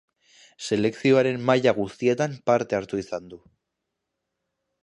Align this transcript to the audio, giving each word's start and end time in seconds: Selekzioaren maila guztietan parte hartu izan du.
Selekzioaren 0.67 1.43
maila 1.51 1.75
guztietan 1.81 2.35
parte 2.53 2.81
hartu 2.81 3.03
izan 3.05 3.31
du. 3.35 3.43